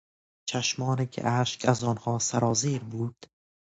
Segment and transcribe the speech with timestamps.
[0.49, 3.25] چشمانی که اشک از آنها سرازیر بود